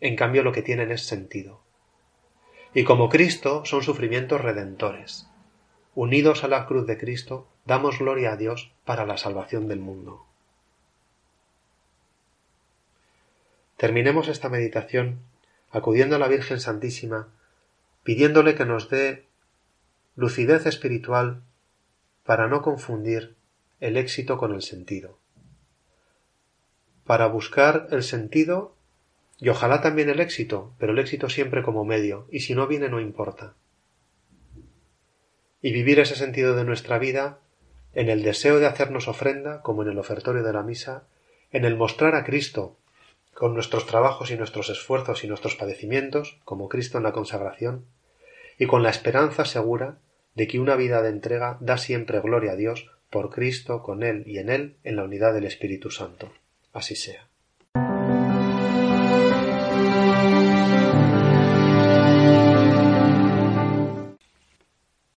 en 0.00 0.16
cambio 0.16 0.42
lo 0.42 0.52
que 0.52 0.62
tienen 0.62 0.90
es 0.90 1.02
sentido. 1.02 1.63
Y 2.74 2.82
como 2.82 3.08
Cristo 3.08 3.64
son 3.64 3.84
sufrimientos 3.84 4.40
redentores. 4.40 5.28
Unidos 5.94 6.42
a 6.42 6.48
la 6.48 6.66
cruz 6.66 6.88
de 6.88 6.98
Cristo, 6.98 7.46
damos 7.64 8.00
gloria 8.00 8.32
a 8.32 8.36
Dios 8.36 8.72
para 8.84 9.06
la 9.06 9.16
salvación 9.16 9.68
del 9.68 9.78
mundo. 9.78 10.26
Terminemos 13.76 14.26
esta 14.26 14.48
meditación 14.48 15.20
acudiendo 15.70 16.16
a 16.16 16.18
la 16.18 16.26
Virgen 16.26 16.58
Santísima, 16.58 17.28
pidiéndole 18.02 18.56
que 18.56 18.64
nos 18.64 18.90
dé 18.90 19.26
lucidez 20.16 20.66
espiritual 20.66 21.42
para 22.24 22.48
no 22.48 22.60
confundir 22.62 23.36
el 23.80 23.96
éxito 23.96 24.36
con 24.36 24.52
el 24.52 24.62
sentido. 24.62 25.16
Para 27.04 27.26
buscar 27.26 27.86
el 27.90 28.02
sentido 28.02 28.74
y 29.40 29.48
ojalá 29.48 29.80
también 29.80 30.08
el 30.08 30.20
éxito, 30.20 30.74
pero 30.78 30.92
el 30.92 30.98
éxito 30.98 31.28
siempre 31.28 31.62
como 31.62 31.84
medio, 31.84 32.26
y 32.30 32.40
si 32.40 32.54
no 32.54 32.66
viene 32.66 32.88
no 32.88 33.00
importa 33.00 33.54
y 35.64 35.72
vivir 35.72 35.98
ese 35.98 36.14
sentido 36.14 36.54
de 36.54 36.64
nuestra 36.64 36.98
vida 36.98 37.38
en 37.94 38.10
el 38.10 38.22
deseo 38.22 38.58
de 38.60 38.66
hacernos 38.66 39.08
ofrenda, 39.08 39.62
como 39.62 39.82
en 39.82 39.88
el 39.88 39.98
ofertorio 39.98 40.42
de 40.42 40.52
la 40.52 40.62
misa, 40.62 41.04
en 41.52 41.64
el 41.64 41.74
mostrar 41.74 42.14
a 42.14 42.22
Cristo 42.22 42.76
con 43.32 43.54
nuestros 43.54 43.86
trabajos 43.86 44.30
y 44.30 44.36
nuestros 44.36 44.68
esfuerzos 44.68 45.24
y 45.24 45.26
nuestros 45.26 45.56
padecimientos, 45.56 46.38
como 46.44 46.68
Cristo 46.68 46.98
en 46.98 47.04
la 47.04 47.12
consagración, 47.12 47.86
y 48.58 48.66
con 48.66 48.82
la 48.82 48.90
esperanza 48.90 49.46
segura 49.46 49.96
de 50.34 50.48
que 50.48 50.60
una 50.60 50.76
vida 50.76 51.00
de 51.00 51.08
entrega 51.08 51.56
da 51.60 51.78
siempre 51.78 52.20
gloria 52.20 52.52
a 52.52 52.56
Dios 52.56 52.90
por 53.08 53.30
Cristo, 53.30 53.82
con 53.82 54.02
Él 54.02 54.22
y 54.26 54.40
en 54.40 54.50
Él, 54.50 54.76
en 54.84 54.96
la 54.96 55.04
unidad 55.04 55.32
del 55.32 55.46
Espíritu 55.46 55.90
Santo. 55.90 56.30
Así 56.74 56.94
sea. 56.94 57.26